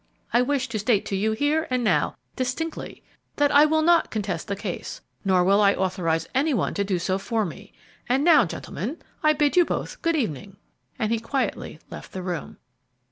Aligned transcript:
I 0.33 0.41
wish 0.41 0.67
to 0.69 0.79
state 0.79 1.05
to 1.05 1.15
you 1.15 1.33
here 1.33 1.67
and 1.69 1.83
now, 1.83 2.15
distinctly, 2.35 3.03
that 3.35 3.51
I 3.51 3.65
will 3.65 3.83
not 3.83 4.09
contest 4.09 4.47
the 4.47 4.55
case, 4.55 5.01
nor 5.23 5.43
will 5.43 5.61
I 5.61 5.75
authorize 5.75 6.27
any 6.33 6.55
one 6.55 6.73
to 6.73 6.83
do 6.83 6.97
so 6.97 7.19
for 7.19 7.45
me; 7.45 7.71
and 8.09 8.23
now, 8.23 8.43
gentlemen, 8.43 8.97
I 9.21 9.33
bid 9.33 9.55
you 9.55 9.63
both 9.63 10.01
good 10.01 10.15
evening!" 10.15 10.57
and 10.97 11.11
he 11.11 11.19
quietly 11.19 11.79
left 11.91 12.13
the 12.13 12.23
room. 12.23 12.57